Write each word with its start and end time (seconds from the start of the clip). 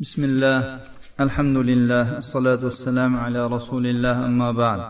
بسم 0.00 0.24
الله 0.24 0.80
الحمد 1.20 1.56
لله 1.56 2.18
الصلاة 2.18 2.64
والسلام 2.64 3.16
على 3.16 3.46
رسول 3.46 3.86
الله 3.86 4.26
أما 4.26 4.52
بعد 4.52 4.80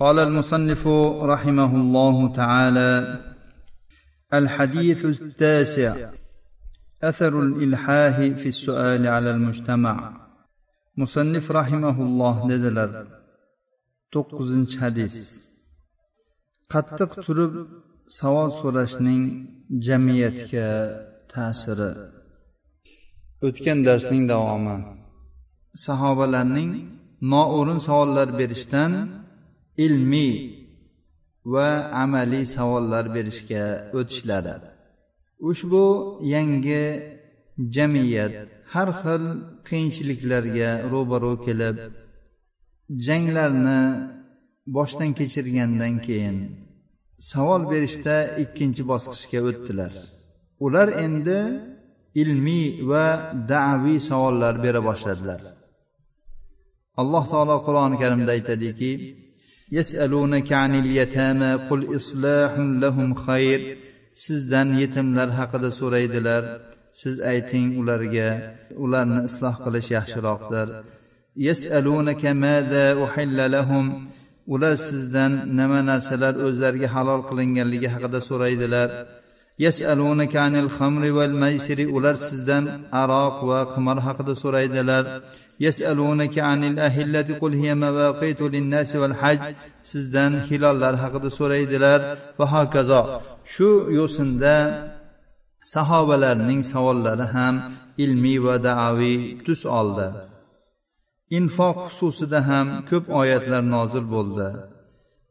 قال 0.00 0.18
المصنف 0.18 0.86
رحمه 1.32 1.72
الله 1.76 2.32
تعالى 2.32 3.20
الحديث 4.34 5.04
التاسع 5.04 6.10
أثر 7.02 7.42
الإلحاه 7.42 8.18
في 8.40 8.48
السؤال 8.48 9.06
على 9.06 9.30
المجتمع 9.30 9.96
مصنف 10.96 11.50
رحمه 11.50 11.96
الله 12.02 12.36
dedilar 12.50 12.90
to'qqizinchi 14.14 14.76
hadis 14.84 15.14
qattiq 16.72 17.10
turib 17.26 17.54
savol 18.18 18.48
so'rashning 18.60 19.22
jamiyatga 19.86 20.68
ta'siri 21.32 21.90
O'tgan 23.42 23.78
darsning 23.86 24.24
davomi. 24.32 24.76
Sahobalarning 25.86 26.72
noo'rin 27.32 27.80
savollar 27.86 28.28
berishdan 28.38 28.92
ilmiy 29.84 30.34
va 31.52 31.68
amaliy 32.02 32.44
savollar 32.56 33.04
berishga 33.16 33.64
o'tishlari. 33.98 34.56
Ushbu 35.48 35.84
yangi 36.34 36.84
jamiyat 37.76 38.34
har 38.72 38.88
xil 39.00 39.24
qiyinchiliklarga 39.68 40.70
ro'baro 40.92 41.32
kelib 41.46 41.76
janglarni 43.06 43.80
boshdan 44.76 45.10
kechirgandan 45.18 45.94
keyin 46.06 46.38
savol 47.30 47.62
berishda 47.72 48.16
ikkinchi 48.42 48.82
bosqichga 48.90 49.40
o'tdilar. 49.48 49.92
Ular 50.64 50.88
endi 51.04 51.38
ilmiy 52.22 52.66
va 52.90 53.06
da'viy 53.52 53.98
savollar 54.08 54.54
bera 54.64 54.80
boshladilar. 54.88 55.40
Alloh 57.00 57.24
taolo 57.32 57.56
qur'oni 57.66 57.96
karimda 58.02 58.30
aytadiki 58.36 58.92
sizdan 64.24 64.68
yetimlar 64.82 65.28
haqida 65.38 65.70
so'raydilar. 65.80 66.42
Siz 67.00 67.16
ayting 67.32 67.68
ularga 67.80 68.28
ularni 68.84 69.20
isloh 69.28 69.56
qilish 69.64 69.88
yaxshiroqdir. 69.96 70.68
Ular 74.54 74.74
sizdan 74.88 75.32
nima 75.58 75.80
narsalar 75.90 76.34
o'zlariga 76.46 76.88
halol 76.96 77.20
qilinganligi 77.28 77.88
haqida 77.94 78.18
so'raydilar. 78.28 78.88
Yasalunaka 79.64 80.38
anil 80.46 80.68
khamri 80.76 81.10
wal 81.18 81.34
maysiri 81.42 81.84
ular 81.96 82.16
sizdan 82.28 82.64
aroq 83.02 83.36
va 83.50 83.60
qimor 83.72 83.98
haqida 84.06 84.34
so'raydilar. 84.42 85.04
Yasalunaka 85.66 86.40
anil 86.52 86.76
ahillati 86.88 87.38
qul 87.40 87.52
hiya 87.60 87.74
mawaqitu 87.82 88.44
linnasi 88.54 88.96
wal 89.02 89.16
haj 89.22 89.40
sizdan 89.90 90.32
hilollar 90.48 90.94
haqida 91.02 91.28
so'raydilar. 91.38 92.00
Va 92.38 92.46
hokazo 92.54 93.00
shu 93.52 93.70
yo'sinda 93.98 94.56
sahobalarning 95.74 96.60
savollari 96.72 97.26
ham 97.34 97.54
ilmiy 98.04 98.38
va 98.46 98.54
da'aviy 98.66 99.18
tus 99.46 99.60
oldi. 99.80 100.08
Infoq 101.38 101.76
xususida 101.96 102.40
ham 102.48 102.66
ko'p 102.88 103.04
oyatlar 103.20 103.62
nozil 103.74 104.04
bo'ldi. 104.14 104.48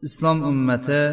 Islom 0.08 0.38
ummati 0.52 1.04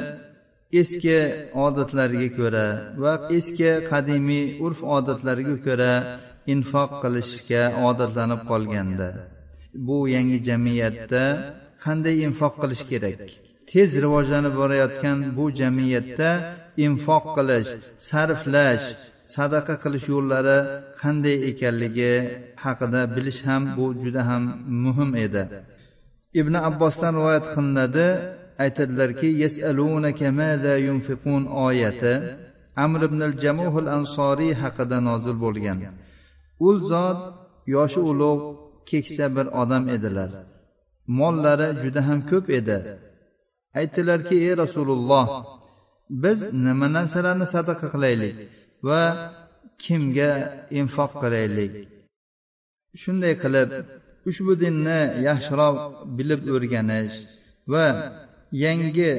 eski 0.80 1.18
odatlariga 1.66 2.28
ko'ra 2.38 2.66
va 3.02 3.12
eski 3.38 3.70
qadimiy 3.90 4.44
urf 4.66 4.80
odatlariga 4.96 5.56
ko'ra 5.66 5.92
infoq 6.54 6.90
qilishga 7.02 7.62
odatlanib 7.88 8.40
qolganda 8.50 9.08
bu 9.86 9.98
yangi 10.14 10.38
jamiyatda 10.48 11.22
qanday 11.84 12.16
infoq 12.26 12.54
qilish 12.62 12.84
kerak? 12.90 13.20
Tez 13.70 13.90
rivojlanib 14.04 14.54
borayotgan 14.60 15.18
bu 15.36 15.44
jamiyatda 15.60 16.30
infoq 16.86 17.24
qilish 17.36 17.70
sarflash 18.08 18.86
sadaqa 19.36 19.74
qilish 19.84 20.06
yo'llari 20.14 20.58
qanday 21.00 21.36
ekanligi 21.50 22.14
haqida 22.64 23.02
bilish 23.16 23.40
ham 23.48 23.62
bu 23.76 23.86
juda 24.02 24.22
ham 24.30 24.42
muhim 24.84 25.10
edi. 25.26 25.42
Ibn 26.40 26.54
abbosdan 26.68 27.12
rivoyat 27.18 27.46
qilinadi 27.54 28.06
aytadilarki 28.62 29.28
yasalunaka 29.44 30.28
mada 30.40 30.74
yunfiqun 30.86 31.42
oyati 31.66 32.14
amr 32.84 33.00
ibn 33.08 33.20
al 33.28 33.34
jamuhil 33.44 33.88
ansoriy 33.96 34.52
haqida 34.62 34.98
nozil 35.08 35.36
bo'lgan. 35.44 35.78
U 36.66 36.68
zot 36.90 37.20
yoshi 37.74 38.00
ulug' 38.10 38.42
keksa 38.90 39.26
bir 39.36 39.46
odam 39.62 39.84
edilar. 39.96 40.30
Mollari 41.18 41.68
juda 41.82 42.00
ham 42.08 42.20
ko'p 42.30 42.46
edi. 42.58 42.78
Aytdilarki 43.80 44.36
ey 44.46 44.52
rasululloh 44.62 45.26
biz 46.24 46.38
nima 46.66 46.86
narsalarni 46.96 47.46
sadaqa 47.54 47.86
qilaylik 47.94 48.36
va 48.88 49.02
kimga 49.84 50.30
infoq 50.80 51.12
qilaylik? 51.22 51.72
Shunday 53.02 53.34
qilib 53.42 53.70
ushbu 54.30 54.52
dinni 54.62 55.00
yaxshiroq 55.28 55.76
bilib 56.16 56.40
o'rganish 56.54 57.16
va 57.72 57.86
yangi 58.52 59.12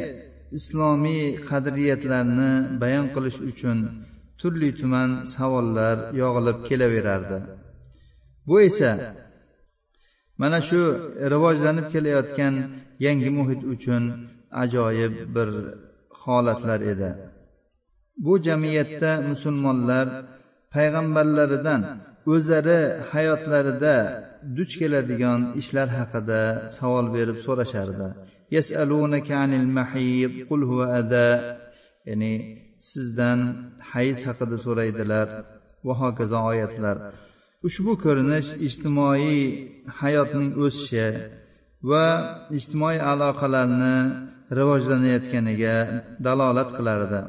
islomiy 0.57 1.25
qadriyatlarni 1.49 2.51
bayon 2.81 3.07
qilish 3.15 3.39
uchun 3.49 3.77
turli 4.39 4.69
tuman 4.79 5.09
savollar 5.35 5.97
yog'ilib 6.21 6.57
kelaverardi. 6.67 7.37
Bu 8.47 8.55
esa 8.67 8.91
mana 10.41 10.59
shu 10.67 10.81
rivojlanib 11.33 11.87
kelayotgan 11.93 12.55
yangi 13.05 13.29
muhit 13.37 13.61
uchun 13.73 14.03
ajoyib 14.63 15.13
bir 15.35 15.49
holatlar 16.21 16.81
edi. 16.93 17.09
Bu 18.25 18.33
jamiyatda 18.47 19.11
musulmonlar 19.29 20.07
payg'ambarlaridan 20.73 21.81
o'zlari 22.31 22.79
hayotlarida 23.11 23.95
duch 24.57 24.73
keladigan 24.81 25.41
ishlar 25.61 25.89
haqida 25.99 26.41
savol 26.77 27.05
berib 27.15 27.37
so'rashardi. 27.45 28.07
Ya'ni 32.09 32.33
sizdan 32.91 33.39
hayz 33.91 34.17
haqida 34.27 34.57
so'raydilar 34.65 35.27
va 35.87 35.93
hokazo 36.01 36.39
oyatlar. 36.51 36.97
Ushbu 37.67 37.93
ko'rinish 38.05 38.49
ijtimoiy 38.67 39.39
hayotning 40.01 40.51
o'sishi 40.63 41.07
va 41.89 42.05
ijtimoiy 42.57 42.99
aloqalarni 43.11 43.95
rivojlanayotganiga 44.57 45.75
dalolat 46.25 46.69
qilardi. 46.77 47.19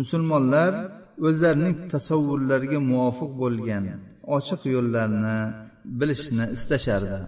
Musulmonlar 0.00 0.72
o'zlarining 1.28 1.76
tasavvurlariga 1.92 2.80
muvofiq 2.90 3.32
bo'lgan 3.42 3.84
ochiq 4.36 4.62
yo'llarni 4.74 5.38
bilishni 6.00 6.44
istashardi 6.56 7.20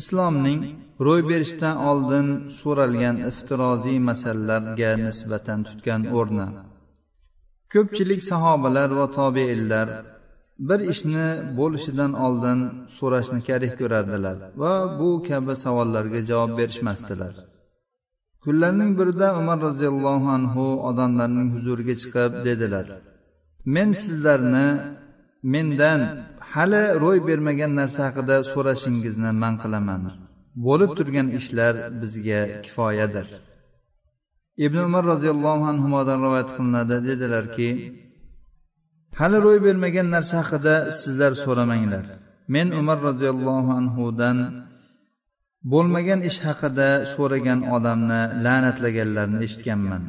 islomning 0.00 0.60
ro'y 1.06 1.22
berishdan 1.30 1.76
oldin 1.90 2.26
so'ralgan 2.60 3.16
iftiroziy 3.30 3.98
masalalarga 4.10 4.90
nisbatan 5.06 5.60
tutgan 5.68 6.02
o'rni. 6.18 6.48
Ko'pchilik 7.72 8.20
sahobalar 8.30 8.88
va 8.98 9.06
tobeinlar 9.18 9.88
bir 10.68 10.80
ishni 10.92 11.26
bo'lishidan 11.58 12.12
oldin 12.26 12.58
so'rashni 12.98 13.40
karih 13.48 13.72
ko'rardilar 13.80 14.36
va 14.62 14.74
bu 14.98 15.10
kabi 15.28 15.54
savollarga 15.64 16.20
javob 16.30 16.52
berishmasdilar. 16.58 17.34
Kunlarning 18.44 18.92
birida 18.98 19.28
umar 19.40 19.58
roziyallohu 19.68 20.28
anhu 20.38 20.64
odamlarning 20.88 21.48
huzuriga 21.54 21.94
chiqib 22.02 22.32
dedilar 22.48 22.86
men 23.74 23.88
sizlarni 24.04 24.68
mendan 25.42 26.00
hali 26.52 26.82
ro'y 27.04 27.18
bermagan 27.28 27.72
narsa 27.80 28.00
haqida 28.08 28.36
so'rashingizni 28.52 29.30
man 29.42 29.54
qilaman. 29.62 30.02
Bo'lib 30.66 30.90
turgan 30.98 31.28
ishlar 31.38 31.74
bizga 32.00 32.40
kifoyadir. 32.64 33.26
Ibn 34.64 34.78
umar 34.88 35.04
roziyallohu 35.12 35.64
anhudan 35.72 36.18
rivoyat 36.24 36.50
qilinadi 36.56 36.96
dedilarki 37.08 37.68
hali 39.20 39.38
ro'y 39.46 39.58
bermagan 39.66 40.06
narsa 40.14 40.34
haqida 40.42 40.74
sizlar 41.00 41.32
so'ramanglar. 41.44 42.04
Men 42.54 42.66
umar 42.80 42.98
roziyallohu 43.08 43.70
anhudan 43.80 44.38
bo'lmagan 45.72 46.20
ish 46.30 46.38
haqida 46.46 46.88
so'ragan 47.14 47.60
odamni 47.76 48.22
la'natlaganlarini 48.44 49.38
eshitganman. 49.46 50.02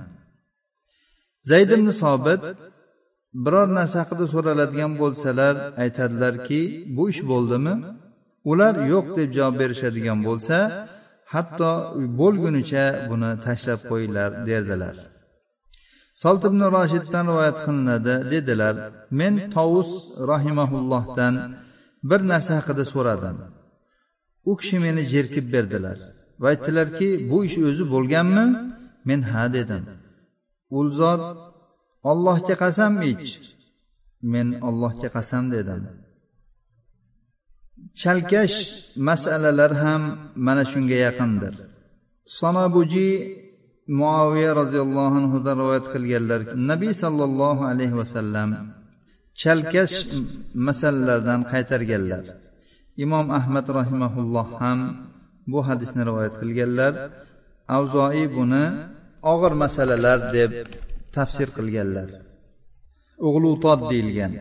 Zayd 1.50 1.70
ibn 1.78 1.88
sobit 2.02 2.42
biror 3.44 3.68
narsa 3.78 3.96
haqida 4.04 4.26
so'raladigan 4.34 4.94
bo'lsalar 5.02 5.54
aytadilarki 5.84 6.62
bu 6.96 7.04
ish 7.14 7.22
bo'ldimi? 7.32 7.76
Ular 8.52 8.74
yo'q 8.94 9.06
deb 9.18 9.30
javob 9.38 9.56
berishadigan 9.62 10.20
bo'lsa 10.28 10.58
hatto 11.34 11.72
bo'lgunicha 12.20 12.86
buni 13.10 13.32
tashlab 13.46 13.82
qo'yinglar 13.90 14.30
derdilar. 14.50 14.96
Solt 16.22 16.44
ibn 16.50 16.62
roshiddan 16.76 17.26
rivoyat 17.32 17.58
qilinadi 17.66 18.16
dedilar 18.34 18.76
men 19.20 19.34
tovus 19.56 19.92
rahimaullohdan 20.32 21.34
bir 22.10 22.22
narsa 22.32 22.52
haqida 22.60 22.84
so'radim. 22.94 23.38
U 24.50 24.52
kishi 24.60 24.78
meni 24.86 25.02
jerkib 25.14 25.46
berdilar 25.54 25.98
va 26.42 26.48
aytdilarki 26.54 27.10
bu 27.30 27.38
ish 27.48 27.58
o'zi 27.70 27.84
bo'lganmi? 27.94 28.46
Men 29.08 29.22
ha 29.32 29.44
dedim. 29.58 29.84
U 30.78 30.80
zot 31.00 31.22
ollohga 32.12 32.56
qasam 32.64 32.94
ich. 33.12 33.30
Men 34.34 34.48
ollohga 34.68 35.10
qasam 35.16 35.44
dedim. 35.56 35.82
Chalkash 38.02 38.58
masalalar 39.08 39.72
ham 39.84 40.02
mana 40.46 40.64
shunga 40.72 40.98
yaqindir. 41.08 41.54
Sonabuji 42.40 43.10
muaviya 44.00 44.52
roziyallohu 44.62 45.16
anhudan 45.22 45.56
rivoyat 45.62 45.86
qilganlar 45.94 46.42
nabiy 46.70 46.94
sollallohu 47.04 47.64
alayhi 47.72 47.96
vasallam 48.02 48.50
chalkash 49.42 49.96
masalalardan 50.68 51.42
qaytarganlar. 51.52 52.24
Imom 53.04 53.28
ahmad 53.40 53.68
rahimaulloh 53.80 54.48
ham 54.62 54.80
bu 55.52 55.60
hadisni 55.68 56.02
rivoyat 56.10 56.36
qilganlar. 56.42 56.94
Avzoiy 57.78 58.26
buni 58.38 58.66
og'ir 59.34 59.54
masalalar 59.64 60.20
deb 60.38 60.52
tafsir 61.16 61.48
qilganlar. 61.58 62.08
O'g'lutod 63.28 63.80
deyilgan. 63.92 64.32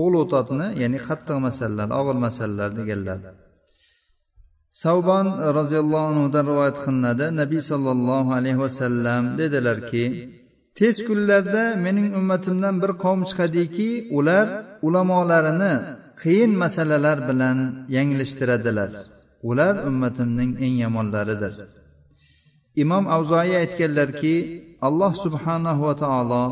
O'g'lutodni 0.00 0.66
ya'ni 0.82 0.98
qattiq 1.08 1.38
masalalar 1.46 1.88
og'ir 2.00 2.16
masalalar 2.26 2.70
deganlar. 2.78 3.18
Savbon 4.82 5.26
roziyallohu 5.58 6.06
anhudan 6.12 6.44
rivoyat 6.50 6.78
qilinadi. 6.84 7.26
Nabiy 7.40 7.62
sollallohu 7.70 8.30
alayhi 8.38 8.60
vasallam 8.64 9.22
dedilarki 9.40 10.04
tez 10.78 10.96
kunlarda 11.08 11.64
mening 11.84 12.08
ummatimdan 12.20 12.74
bir 12.82 12.92
qavm 13.04 13.20
chiqadiki 13.28 13.90
ular 14.18 14.46
ulamolarini 14.86 15.74
qiyin 16.22 16.52
masalalar 16.62 17.18
bilan 17.28 17.58
yanglishtiradilar. 17.96 18.90
Ular 19.48 19.74
ummatimning 19.88 20.52
eng 20.64 20.76
yomonlaridir. 20.84 21.54
Imom 22.82 23.04
avzoiy 23.16 23.52
aytganlarki 23.62 24.34
alloh 24.86 25.12
subhanahu 25.24 25.82
va 25.88 25.94
taolo 26.02 26.44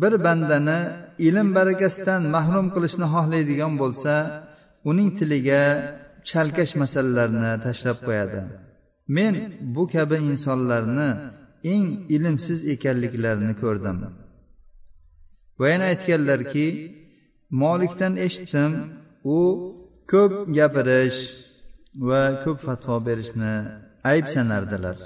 bir 0.00 0.14
bandani 0.24 0.80
ilm 1.28 1.48
barakasidan 1.58 2.22
mahrum 2.36 2.66
qilishni 2.74 3.06
xohlaydigan 3.14 3.72
bo'lsa 3.82 4.14
uning 4.90 5.10
tiliga 5.18 5.62
chalkash 6.28 6.72
masalalarni 6.82 7.52
tashlab 7.66 7.98
qo'yadi. 8.06 8.40
Men 9.16 9.34
bu 9.74 9.82
kabi 9.94 10.16
insonlarni 10.30 11.10
eng 11.74 11.86
ilmsiz 12.16 12.60
ekanliklarini 12.74 13.54
ko'rdim. 13.62 13.98
Va 15.60 15.66
yana 15.72 15.84
aytganlarki 15.92 16.66
molikdan 17.50 18.14
eshitdim 18.26 18.72
u 19.36 19.38
ko'p 20.12 20.32
gapirish 20.56 21.20
va 22.08 22.22
ko'p 22.44 22.58
fatvo 22.66 22.96
berishni 23.06 23.54
ayb 24.10 24.26
sanardilar 24.34 24.96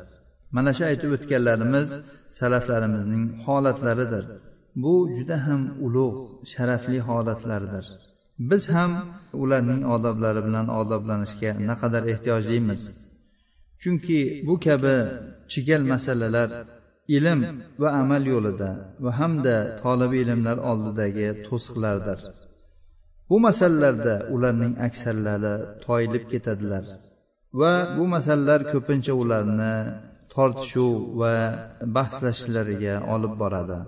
mana 0.54 0.70
shu 0.76 0.82
aytib 0.90 1.10
o'tganlarimiz 1.16 1.88
salaflarimizning 2.38 3.24
holatlaridir. 3.44 4.24
Bu 4.82 4.94
juda 5.16 5.36
ham 5.46 5.62
ulug' 5.86 6.20
sharafli 6.52 6.98
holatlardir. 7.08 7.86
Biz 8.50 8.64
ham 8.74 8.92
ularning 9.42 9.82
odoblari 9.94 10.40
bilan 10.46 10.66
odoblanishga 10.80 11.50
naqadar 11.70 12.04
ehtiyojlimiz. 12.12 12.82
Chunki 13.82 14.18
bu 14.46 14.54
kabi 14.66 14.96
chigal 15.52 15.82
masalalar 15.92 16.48
ilm 17.16 17.40
va 17.82 17.88
amal 18.02 18.22
yo'lida 18.32 18.70
va 19.04 19.10
hamda 19.20 19.56
tolibi 19.82 20.16
ilmlar 20.24 20.58
oldidagi 20.70 21.28
to'siqlardir. 21.46 22.18
Bu 23.30 23.36
masalalarda 23.46 24.14
ularning 24.34 24.74
aksarlari 24.86 25.54
toyilib 25.84 26.24
ketadilar 26.32 26.84
va 27.60 27.72
bu 27.96 28.04
masalalar 28.14 28.60
ko'pincha 28.72 29.12
ularni 29.22 29.74
tortishuv 30.34 30.94
va 31.20 31.34
bahslashishlariga 31.96 32.94
olib 33.14 33.34
boradi. 33.42 33.78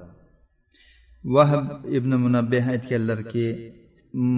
Vahb 1.36 1.66
ibn 1.98 2.12
munabbeh 2.24 2.64
aytganlarki 2.74 3.46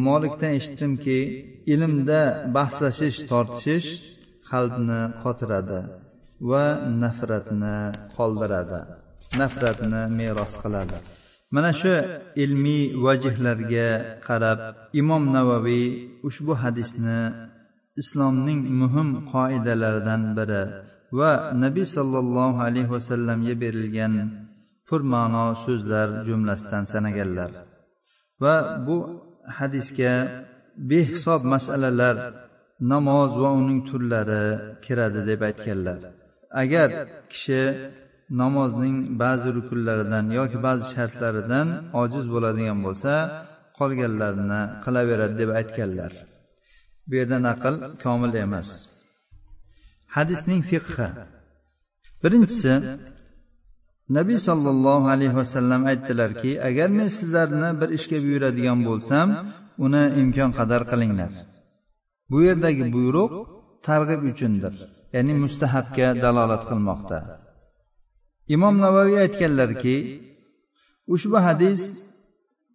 molikdan 0.07 0.53
eshitdimki 0.59 1.19
ilmda 1.75 2.21
bahslashish 2.57 3.19
tortishish 3.31 3.89
qalbni 4.51 5.01
qotiradi. 5.23 5.81
Va 6.51 6.65
nafratni 7.03 7.77
qoldiradi 8.17 8.81
nafratni 9.41 10.01
meros 10.19 10.55
qiladi. 10.63 10.99
Mana 11.55 11.71
shu 11.81 11.95
ilmiy 12.45 12.85
vajihlarga 13.05 13.89
qarab 14.27 14.59
imom 15.01 15.23
navaviy 15.37 15.87
ushbu 16.29 16.53
hadisni 16.63 17.19
islomning 18.03 18.61
muhim 18.81 19.09
qoidalaridan 19.33 20.23
biri 20.39 20.63
va 21.19 21.33
nabiy 21.65 21.87
sollallohu 21.97 22.59
alayhi 22.67 22.93
vasallamga 22.97 23.55
berilgan 23.63 24.15
purma'no 24.89 25.47
so'zlar 25.65 26.09
jumlasidan 26.27 26.85
sanaganlar. 26.93 27.51
Va 28.43 28.55
bu 28.87 28.97
hadisga 29.59 30.13
behisob 30.91 31.41
masalalar 31.55 32.17
namoz 32.93 33.33
va 33.43 33.51
uning 33.61 33.81
turlari 33.89 34.45
kiradi 34.85 35.21
deb 35.31 35.41
aytganlar. 35.49 36.01
Agar 36.63 36.89
kishi 37.33 37.63
namozning 38.41 38.97
ba'zi 39.23 39.49
rukunlaridan 39.57 40.27
yoki 40.39 40.59
ba'zi 40.67 40.85
shartlaridan 40.95 41.69
ojiz 42.03 42.25
bo'ladigan 42.35 42.79
bo'lsa 42.87 43.13
qolganlarini 43.79 44.61
qilaveradi 44.85 45.35
deb 45.41 45.51
aytganlar. 45.61 46.13
Bu 47.09 47.15
yerda 47.21 47.39
naql 47.49 47.75
komil 48.05 48.33
emas. 48.45 48.69
Hadisning 50.17 50.63
fiqhi. 50.71 51.09
Birinchisi 52.23 52.73
nabiy 54.17 54.39
sollallohu 54.49 55.07
alayhi 55.15 55.37
vasallam 55.41 55.83
aytdilarki 55.91 56.53
agar 56.69 56.89
men 56.99 57.09
sizlarni 57.19 57.71
bir 57.81 57.89
ishga 57.99 58.19
buyuradigan 58.27 58.79
bo'lsam 58.89 59.29
uni 59.85 60.05
imkon 60.21 60.51
qadar 60.59 60.83
qilinglar. 60.91 61.33
Bu 62.31 62.39
yerdagi 62.49 62.85
buyruq 62.97 63.33
targ'ib 63.89 64.23
uchundir. 64.31 64.75
Ya'ni 65.15 65.35
mustahabga 65.43 66.09
dalolat 66.25 66.63
qilmoqda. 66.71 67.19
Imom 68.55 68.75
navoiy 68.85 69.17
aytganlarki 69.25 69.97
ushbu 71.15 71.39
hadis 71.47 71.81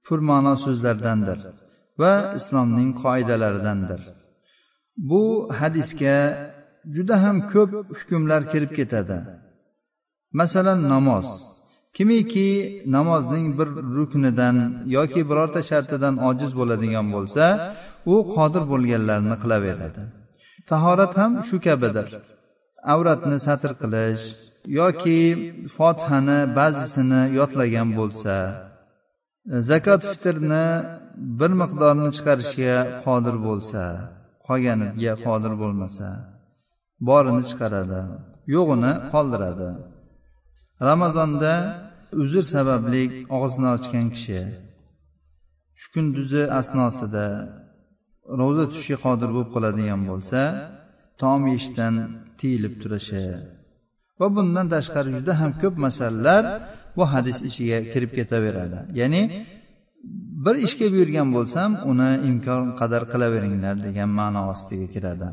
purma'no 0.06 0.54
so'zlardandir 0.66 1.40
va 2.02 2.14
islomning 2.40 2.92
qoidalaridandir. 3.04 4.02
Bu 5.10 5.24
hadisga 5.60 6.18
juda 6.96 7.16
ham 7.24 7.38
ko'p 7.54 7.72
hukmlar 8.00 8.42
kirib 8.52 8.72
ketadi. 8.80 9.18
Masalan 10.40 10.80
namoz. 10.94 11.28
Kimiki 11.98 12.50
namozning 12.96 13.48
bir 13.60 13.70
ruknidan 13.98 14.56
yoki 14.98 15.22
birorta 15.30 15.62
shartidan 15.70 16.16
ojiz 16.30 16.52
bo'ladigan 16.60 17.08
bo'lsa 17.16 17.46
u 18.14 18.16
qodir 18.36 18.64
bo'lganlarini 18.72 19.36
qilaveradi. 19.44 20.02
Tahorat 20.70 21.14
ham 21.22 21.32
shu 21.48 21.58
kabidir. 21.68 22.08
Avratni 22.94 23.38
satr 23.48 23.72
qilish 23.82 24.24
yoki 24.80 25.20
fotihani 25.76 26.40
ba'zisini 26.58 27.22
yodlagan 27.40 27.90
bo'lsa 28.00 28.36
zakot 29.70 30.02
fitrni 30.10 30.66
bir 31.40 31.52
miqdorini 31.62 32.10
chiqarishga 32.18 32.76
qodir 33.04 33.36
bo'lsa 33.48 33.84
qolganiga 34.48 35.14
qodir 35.26 35.54
bo'lmasa 35.62 36.08
borini 37.08 37.44
chiqaradi 37.50 38.02
yo'g'ini 38.56 38.92
qoldiradi. 39.12 39.70
Ramazonda 40.90 41.54
uzr 42.22 42.44
sababli 42.56 43.04
og'zini 43.38 43.70
ochgan 43.76 44.08
kishi 44.16 44.42
shu 45.80 45.88
kunduzi 45.94 46.44
asnosida 46.60 47.26
ro'za 48.40 48.64
tutishga 48.70 48.98
qodir 49.06 49.30
bo'lib 49.36 49.50
qoladigan 49.56 50.02
bo'lsa 50.10 50.42
taom 51.22 51.42
yeyishdan 51.50 51.94
tiyilib 52.40 52.74
turishi. 52.82 53.26
Va 54.20 54.28
bundan 54.36 54.66
tashqari 54.74 55.10
juda 55.18 55.34
ham 55.42 55.52
ko'p 55.62 55.76
masalalar 55.86 56.44
bu 56.98 57.04
hadis 57.14 57.38
ichiga 57.50 57.80
kirib 57.92 58.12
ketaveradi. 58.18 58.80
Ya'ni 59.00 59.22
bir 60.46 60.56
ishga 60.68 60.88
buyurgan 60.94 61.28
bo'lsam 61.36 61.70
uni 61.92 62.12
imkon 62.30 62.64
qadar 62.80 63.04
qilaveringlar 63.12 63.76
degan 63.88 64.10
ma'no 64.20 64.42
ostiga 64.54 64.88
kiradi. 64.94 65.28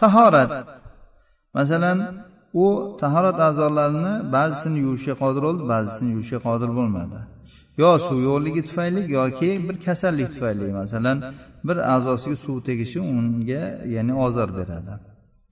Tahorat. 0.00 0.50
Masalan 1.56 1.98
u 2.64 2.66
tahorat 3.02 3.38
a'zolarini 3.48 4.14
ba'zisini 4.36 4.78
yuvishga 4.84 5.14
qodir 5.22 5.42
bo'ldi 5.46 5.62
ba'zisini 5.72 6.10
yuvishga 6.14 6.38
qodir 6.46 6.70
bo'lmadi. 6.78 7.18
Yo 7.80 7.90
suv 8.06 8.18
yo'qligi 8.28 8.62
tufayli 8.68 9.00
yoki 9.18 9.50
bir 9.66 9.76
kasallik 9.86 10.28
tufayli 10.34 10.72
masalan 10.80 11.18
bir 11.66 11.76
a'zosiga 11.94 12.36
suv 12.44 12.56
tegishi 12.68 12.98
unga 13.12 13.62
ya'ni 13.94 14.14
ozor 14.26 14.48
beradi. 14.58 14.94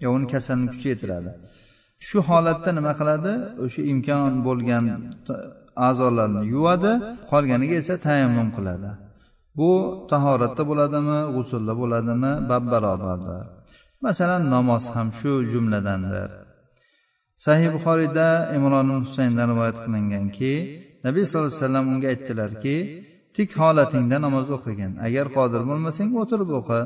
Yo 0.04 0.08
uni 0.16 0.26
kasalini 0.34 0.68
kuchaytiradi. 0.74 1.30
Shu 2.06 2.18
holatda 2.28 2.70
nima 2.78 2.92
qiladi? 3.00 3.32
O'sha 3.64 3.82
imkon 3.92 4.32
bo'lgan 4.46 4.84
a'zolarni 5.88 6.42
yuvadi 6.54 6.92
qolganiga 7.30 7.74
esa 7.82 7.94
tayammum 8.06 8.48
qiladi. 8.56 8.90
Bu 9.58 9.70
tahoratda 10.12 10.62
bo'ladimi 10.70 11.18
g'usulda 11.34 11.72
bo'ladimi? 11.80 12.32
Bab 12.50 12.64
barobardir 12.72 13.44
masalan 14.04 14.42
namoz 14.54 14.84
ham 14.94 15.08
shu 15.18 15.32
jumladandir. 15.52 16.30
Sahih 17.44 17.68
buxoriyda 17.76 18.28
imron 18.56 18.88
husayndan 19.04 19.46
rivoyat 19.52 19.78
qilinganki 19.84 20.54
nabiy 21.06 21.24
sallallohu 21.24 21.50
alayhi 21.52 21.62
vasallam 21.64 21.86
unga 21.92 22.06
aytdilarki 22.12 22.76
tik 23.36 23.48
holatingda 23.60 24.16
namoz 24.26 24.46
o'qigin. 24.56 24.92
Agar 25.06 25.26
qodir 25.36 25.62
bo'lmasang 25.70 26.08
o'tirib 26.20 26.50
o'qi. 26.60 26.80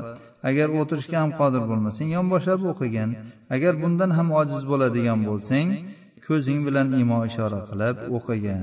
Agar 0.49 0.67
o'tirishga 0.79 1.17
ham 1.23 1.31
qodir 1.39 1.63
bo'lmasang 1.69 2.09
yonboshlab 2.17 2.61
o'qigin. 2.71 3.09
Agar 3.55 3.73
bundan 3.83 4.11
ham 4.17 4.27
ojiz 4.41 4.63
bo'ladigan 4.71 5.19
bo'lsang 5.29 5.67
ko'zing 6.27 6.59
bilan 6.67 6.87
imo 7.01 7.19
ishora 7.29 7.61
qilib 7.69 7.97
o'qigin. 8.17 8.61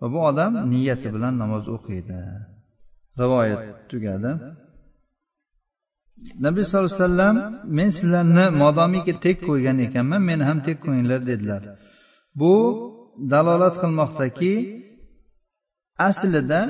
Va 0.00 0.06
bu 0.14 0.18
odam 0.30 0.52
niyati 0.72 1.08
bilan 1.14 1.34
namoz 1.42 1.64
o'qiydi. 1.76 2.18
Rivoyat 3.22 3.62
tugadi. 3.90 4.32
Nabiy 6.46 6.64
sallallohu 6.64 6.92
alayhi 6.92 7.04
vasallam 7.04 7.36
men 7.78 7.90
sizlarni 7.98 8.46
modomiki 8.62 9.14
tek 9.26 9.36
qo'ygan 9.48 9.76
ekanman 9.86 10.22
meni 10.30 10.44
ham 10.48 10.58
tek 10.68 10.78
qo'yinglar 10.84 11.20
dedilar. 11.30 11.62
Bu 12.40 12.54
dalolat 13.32 13.74
qilmoqdaki 13.82 14.52
aslida 15.98 16.60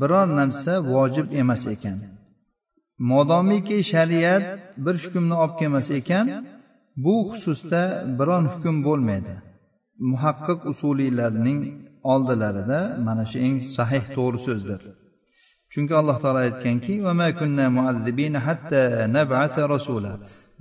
biror 0.00 0.28
narsa 0.36 0.74
vojib 0.92 1.26
emas 1.40 1.66
ekan. 1.74 1.98
Modomiki 2.98 3.78
shariat 3.92 4.44
bir 4.84 4.96
hukmni 5.02 5.34
olib 5.42 5.54
kelmas 5.60 5.88
ekan 6.00 6.26
bu 7.04 7.14
xususda 7.30 7.82
biron 8.18 8.44
hukm 8.52 8.76
bo'lmaydi. 8.86 9.34
Muhaqqiq 10.10 10.60
usuliylarning 10.72 11.60
oldilarida 12.12 12.80
mana 13.06 13.24
shu 13.30 13.38
eng 13.46 13.58
sahih 13.76 14.04
to'g'ri 14.16 14.38
so'zdir. 14.46 14.80
Chunki 15.72 15.94
alloh 16.00 16.18
taolo 16.22 16.40
aytganki 16.46 16.94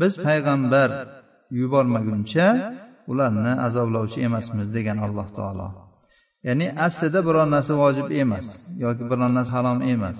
biz 0.01 0.13
payg'ambar 0.25 0.89
yubormaguncha 1.59 2.47
ularni 3.11 3.53
azoblovchi 3.67 4.19
emasmiz 4.27 4.67
degan 4.77 4.97
alloh 5.05 5.27
taolo. 5.37 5.67
Ya'ni 6.47 6.67
aslida 6.85 7.19
biror 7.27 7.47
narsa 7.55 7.73
vojib 7.81 8.07
emas 8.21 8.45
yoki 8.83 9.03
biror 9.11 9.31
narsa 9.37 9.51
harom 9.57 9.79
emas. 9.93 10.19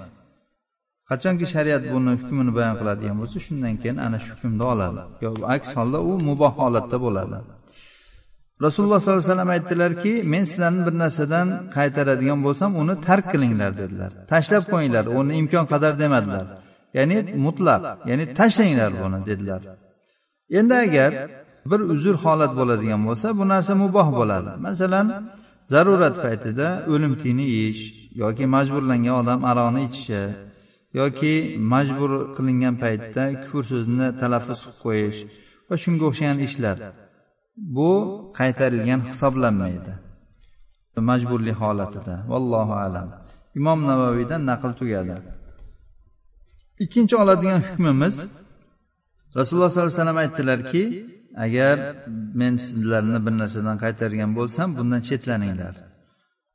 qachonki 1.10 1.46
shariat 1.54 1.84
buni 1.94 2.12
hukmini 2.22 2.52
bayon 2.58 2.76
qiladigan 2.80 3.16
bo'lsa 3.22 3.38
shundan 3.46 3.76
keyin 3.82 3.98
ana 4.06 4.18
shu 4.26 4.32
hukmni 4.36 4.64
oladi. 4.74 5.02
yo 5.24 5.30
aks 5.56 5.70
holda 5.78 6.00
u 6.10 6.12
muboh 6.28 6.54
holatda 6.62 6.98
bo'ladi. 7.06 7.38
Rasululloh 8.66 9.00
sollallohu 9.00 9.24
alayhi 9.24 9.34
vasallam 9.34 9.52
aytdilarki 9.58 10.14
men 10.34 10.44
sizlarni 10.50 10.82
bir 10.88 10.96
narsadan 11.04 11.48
qaytaradigan 11.78 12.40
bo'lsam 12.46 12.70
uni 12.82 12.96
tark 13.08 13.26
qilinglar 13.34 13.72
dedilar. 13.82 14.12
Tashlab 14.34 14.64
qo'yinglar 14.72 15.06
uni 15.20 15.34
imkon 15.42 15.66
qadar 15.72 15.94
demadilar. 16.04 16.46
Ya'ni 16.98 17.18
mutlaq 17.46 17.82
ya'ni 18.10 18.26
tashlanglar 18.40 18.92
buni 19.02 19.20
dedilar. 19.30 19.62
Endi 20.60 20.76
agar 20.86 21.12
bir 21.72 21.80
uzr 21.94 22.16
holat 22.24 22.52
bo'ladigan 22.60 23.02
bo'lsa 23.08 23.28
bu 23.40 23.44
narsa 23.54 23.74
muboh 23.84 24.08
bo'ladi. 24.20 24.52
Masalan 24.68 25.08
zarurat 25.74 26.16
paytida 26.26 26.68
o'lim 26.94 27.14
tiyni 27.22 27.46
yeyish 27.56 27.84
yoki 28.22 28.46
majburlangan 28.56 29.16
odam 29.22 29.40
aroqni 29.50 29.82
ichishi 29.90 30.22
yoki 31.00 31.34
majbur 31.74 32.12
qilingan 32.36 32.76
paytda 32.84 33.24
kufr 33.44 33.64
so'zini 33.72 34.08
talaffuz 34.22 34.60
qilib 34.64 34.78
qo'yish 34.86 35.20
va 35.70 35.76
shunga 35.84 36.04
o'xshagan 36.10 36.40
ishlar. 36.48 36.78
Bu 37.76 37.92
qaytarilgan 38.40 39.02
hisoblanmaydi. 39.10 39.94
Majburlik 41.10 41.58
holatida. 41.64 42.16
Vallohu 42.32 42.74
alam. 42.86 43.08
Imom 43.60 43.80
navoiydan 43.90 44.42
naql 44.50 44.72
tugadi. 44.80 45.16
Ikkinchi 46.84 47.16
oladigan 47.24 47.60
hukmimiz 47.68 48.16
rasululloh 49.38 49.70
sollallohu 49.72 49.90
alayhi 49.90 50.02
vasallam 50.02 50.20
aytdilarki 50.24 50.84
agar 51.36 51.96
men 52.34 52.56
sizlarni 52.56 53.26
bir 53.26 53.34
narsadan 53.42 53.78
qaytargan 53.84 54.32
bo'lsam 54.38 54.78
bundan 54.78 55.02
chetlaninglar. 55.10 55.76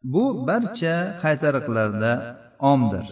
Bu 0.02 0.46
barcha 0.46 0.94
qaytariqlarda 1.22 2.12
omdir. 2.72 3.06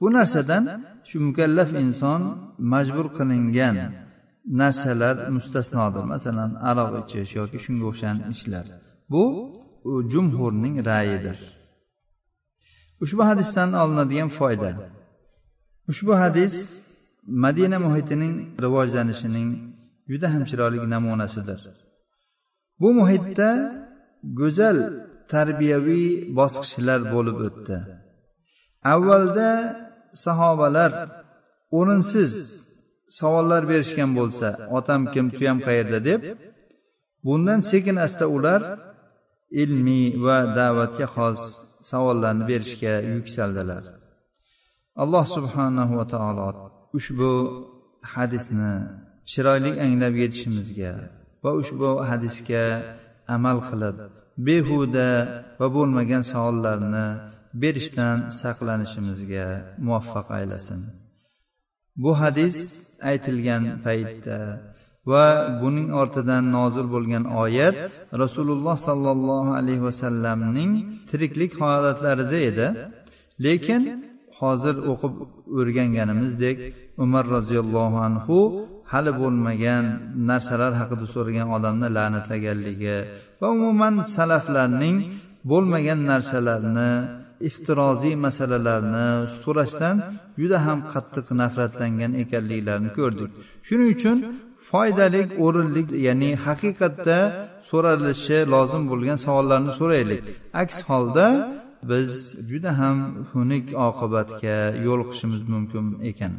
Bu 0.00 0.12
narsadan 0.12 0.64
shu 1.08 1.16
mukallaf 1.28 1.70
inson 1.84 2.20
majbur 2.72 3.06
qilingan 3.18 3.76
narsalar 4.60 5.16
mustasnodir. 5.36 6.04
Masalan 6.12 6.50
aroq 6.70 6.92
ichish 7.02 7.30
yoki 7.40 7.58
shunga 7.64 7.84
o'xshagan 7.90 8.18
ishlar. 8.34 8.66
Bu 9.12 9.24
jumhurning 10.12 10.76
rayidir. 10.90 11.38
Ushbu 13.04 13.22
hadisdan 13.30 13.70
olinadigan 13.82 14.30
foyda. 14.38 14.70
Ushbu 15.90 16.12
hadis 16.22 16.54
madina 17.44 17.78
muhitining 17.86 18.34
rivojlanishining 18.64 19.75
juda 20.10 20.26
ham 20.34 20.42
chiroyli 20.50 20.78
namunasidir. 20.94 21.60
Bu 22.80 22.88
muhitda 22.98 23.50
go'zal 24.40 24.78
tarbiyaviy 25.32 26.08
bosqichlar 26.38 27.00
bo'lib 27.14 27.38
o'tdi. 27.48 27.76
Avvalda 28.94 29.50
sahobalar 30.24 30.90
o'rinsiz 31.78 32.32
savollar 33.18 33.62
berishgan 33.70 34.10
bo'lsa 34.18 34.48
otam 34.78 35.00
kim 35.14 35.26
tuyam 35.36 35.58
qayerda? 35.66 35.98
deb 36.08 36.20
bundan 37.26 37.60
sekin 37.70 37.96
asta 38.06 38.24
ular 38.36 38.60
ilmiy 39.62 40.06
va 40.24 40.38
da'vatga 40.58 41.06
xos 41.14 41.40
savollarni 41.90 42.44
berishga 42.50 42.92
yuksaldilar. 43.14 43.84
Alloh 45.02 45.24
subhanahu 45.36 45.92
va 45.98 46.06
taolo 46.14 46.48
ushbu 46.98 47.32
hadisni 48.12 48.74
chiroyli 49.30 49.72
anglab 49.84 50.14
yetishimizga 50.22 50.92
va 51.44 51.50
ushbu 51.60 51.90
hadisga 52.10 52.64
amal 53.36 53.58
qilib 53.68 53.96
behuda 54.46 55.08
va 55.60 55.66
bo'lmagan 55.76 56.22
savollarni 56.32 57.06
berishdan 57.62 58.16
saqlanishimizga 58.40 59.46
muvaffaq 59.86 60.26
aylasin. 60.38 60.80
Bu 62.02 62.10
hadis 62.22 62.56
aytilgan 63.10 63.64
paytda 63.86 64.38
va 65.10 65.26
buning 65.62 65.88
ortidan 66.00 66.44
nozil 66.56 66.86
bo'lgan 66.94 67.24
oyat 67.42 67.76
rasululloh 68.22 68.76
sollallohu 68.88 69.50
alayhi 69.60 69.82
vasallamning 69.88 70.72
tiriklik 71.10 71.52
holatlarida 71.60 72.38
edi. 72.50 72.66
Lekin 73.44 73.82
hozir 74.40 74.76
o'qib 74.92 75.14
o'rganganimizdek 75.58 76.58
umar 77.04 77.24
roziyallohu 77.36 77.98
anhu 78.08 78.38
hali 78.92 79.12
bo'lmagan 79.20 79.84
narsalar 80.30 80.72
haqida 80.80 81.06
so'ragan 81.14 81.48
odamni 81.56 81.88
la'natlaganligi 81.96 82.96
va 83.40 83.48
umuman 83.56 83.94
salaflarning 84.16 84.96
bo'lmagan 85.50 86.00
narsalarni 86.10 86.90
iftiroziy 87.48 88.14
masalalarni 88.26 89.08
so'rashdan 89.42 89.96
juda 90.40 90.58
ham 90.66 90.78
qattiq 90.92 91.26
nafratlangan 91.42 92.12
ekanliklarini 92.22 92.90
ko'rdik. 92.98 93.30
Shuning 93.66 93.88
uchun 93.96 94.16
foydali 94.70 95.22
o'rinli 95.44 95.82
ya'ni 96.06 96.30
haqiqatda 96.46 97.18
so'ralishi 97.70 98.38
lozim 98.54 98.82
bo'lgan 98.90 99.18
savollarni 99.26 99.72
so'raylik. 99.80 100.20
Aks 100.62 100.76
holda 100.88 101.26
biz 101.90 102.10
juda 102.50 102.70
ham 102.80 102.96
xunuk 103.30 103.66
oqibatga 103.88 104.56
yo'liqishimiz 104.86 105.42
mumkin 105.52 105.84
ekan. 106.10 106.32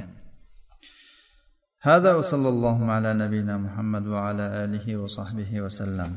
هذا 1.81 2.13
وصلى 2.13 2.49
الله 2.49 2.91
على 2.91 3.13
نبينا 3.13 3.57
محمد 3.57 4.07
وعلى 4.07 4.65
آله 4.65 4.97
وصحبه 4.97 5.61
وسلم. 5.61 6.09